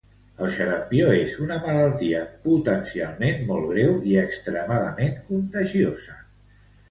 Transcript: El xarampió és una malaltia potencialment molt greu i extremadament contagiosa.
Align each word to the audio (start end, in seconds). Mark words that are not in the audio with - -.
El 0.43 0.51
xarampió 0.53 1.09
és 1.17 1.33
una 1.47 1.57
malaltia 1.65 2.21
potencialment 2.47 3.45
molt 3.51 3.69
greu 3.73 3.93
i 4.13 4.17
extremadament 4.23 5.15
contagiosa. 5.31 6.19